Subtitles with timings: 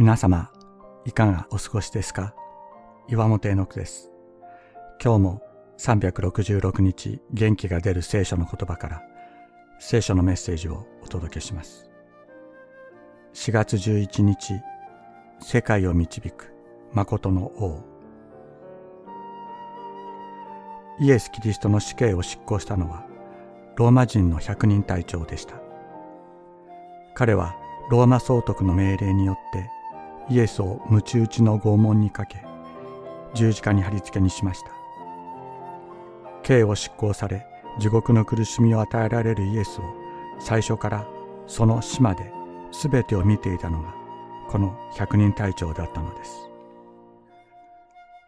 [0.00, 0.50] 皆様、
[1.04, 2.34] いかがお過ごしですか？
[3.06, 4.10] 岩本絵の句です。
[4.98, 5.42] 今日も
[5.76, 9.02] 366日元気が出る聖書の言葉から
[9.78, 11.90] 聖書のメッセージをお届けします。
[13.34, 14.54] 4月11日、
[15.38, 16.54] 世界を導く
[16.94, 17.84] 誠の王。
[20.98, 23.04] イエス・キリストの死刑を執行したのは
[23.76, 25.56] ローマ人の百人隊長でした。
[27.12, 27.54] 彼は
[27.90, 29.68] ローマ総督の命令によって
[30.30, 32.44] イエスを鞭打ちの拷問にかけ
[33.34, 34.70] 十字架に貼り付けにしました。
[36.42, 37.46] 刑を執行され
[37.78, 39.82] 地獄の苦しみを与えられるイエスを
[40.38, 41.06] 最初から
[41.46, 42.32] その死まで
[42.72, 43.94] 全てを見ていたのが
[44.48, 46.48] この百人隊長だったのです。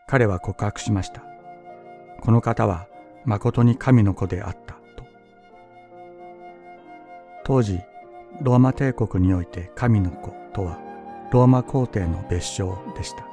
[0.06, 1.22] 彼は告白しました。
[2.20, 2.86] この方は
[3.24, 5.04] 誠に神の子であったと。
[7.44, 7.80] 当時
[8.40, 10.91] ローマ帝国において神の子とは
[11.32, 13.24] ローマ皇帝の別称でした。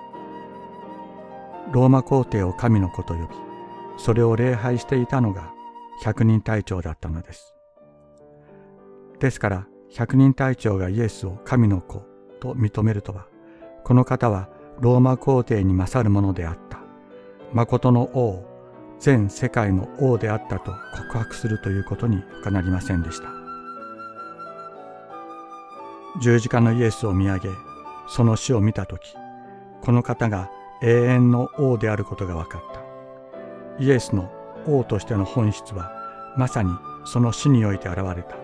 [1.73, 3.28] ローマ皇帝を神の子と呼び
[3.97, 5.52] それを礼拝していたのが
[6.02, 7.53] 百人隊長だったのです。
[9.19, 12.06] ですから百人隊長がイエスを神の子
[12.39, 13.28] と認めるとは
[13.83, 14.47] この方は
[14.80, 16.80] ローマ皇帝に勝るものであった。
[17.52, 18.45] 誠の王
[19.00, 23.28] 全世界の王であったと告白するということに他なりませんでした。
[26.22, 27.50] 十字架のイエスを見上げ
[28.09, 29.15] その死を見た時
[29.81, 30.49] この方が
[30.81, 33.83] 永遠の王であることが分かった。
[33.83, 34.31] イエスの
[34.66, 35.91] 王としての本質は
[36.38, 36.71] まさに
[37.05, 38.35] その死において現れた。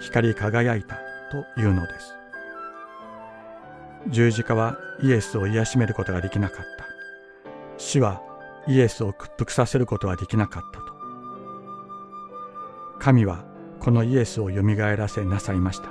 [0.00, 0.96] 光り輝いた
[1.30, 2.14] というのです。
[4.08, 6.86] 十字架はイエスを癒しめることができなかった。
[7.76, 8.22] 死は
[8.66, 10.84] イエスを屈服させることはできなかったと。
[12.98, 13.44] 神は
[13.78, 15.88] このイエスをよみがえらせなさいました。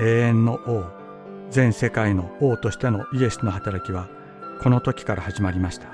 [0.00, 1.03] 永遠の王
[1.50, 4.08] 全世界の王としてのイエスの働きは
[4.62, 5.88] この時から始まりました。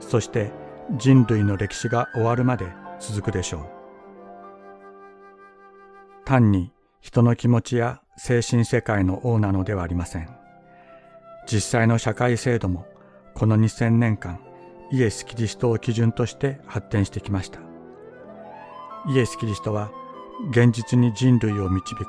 [0.00, 0.52] そして
[0.96, 2.66] 人類の歴史が終わるまで
[3.00, 3.66] 続くでしょう。
[6.24, 10.28] 単に人の気持ちや精神世界の王なのではありません。
[11.46, 12.86] 実際の社会制度も
[13.34, 14.40] この2000年間
[14.90, 17.60] イエス・キリストを基準として発展してきました。
[19.08, 19.90] イエス・キリストは
[20.50, 22.06] 現実に人類を導く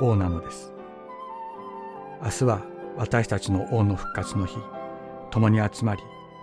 [0.00, 0.71] 王なのです。
[2.22, 2.62] 明日は
[2.96, 4.56] 私たちの王の復活の日。
[5.32, 6.02] 共に集まり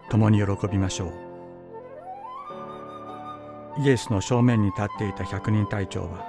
[0.10, 1.14] 共に喜びましょう。
[3.82, 6.26] イエスの正面に立っていた百人隊長は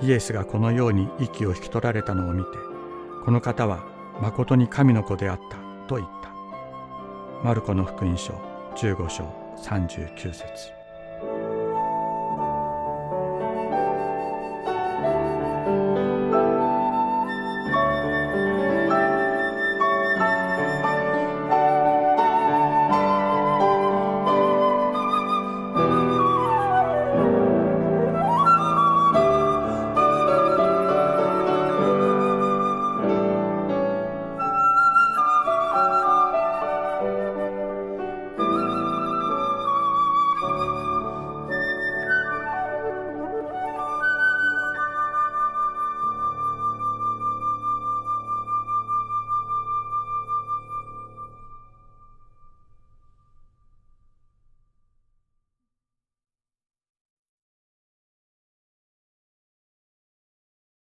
[0.00, 2.50] イエスがこのように息を引き取られたのを見て
[3.24, 3.84] この方は
[4.22, 6.30] 誠に神の子であったと言った。
[7.44, 8.32] マルコの福音書
[8.76, 9.24] 15章
[9.58, 10.77] 39節。